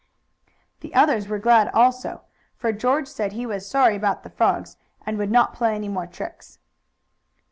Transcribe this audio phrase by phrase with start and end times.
[0.79, 2.21] The others were glad also,
[2.57, 6.07] for George said he was sorry about the frogs, and would not play any more
[6.07, 6.57] tricks.